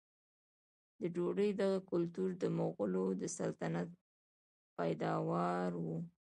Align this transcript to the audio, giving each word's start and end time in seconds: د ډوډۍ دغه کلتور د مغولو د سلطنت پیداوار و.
د 0.99 1.01
ډوډۍ 1.15 1.49
دغه 1.61 1.79
کلتور 1.91 2.29
د 2.41 2.43
مغولو 2.57 3.05
د 3.21 3.23
سلطنت 3.37 3.89
پیداوار 4.77 5.69
و. 5.83 5.85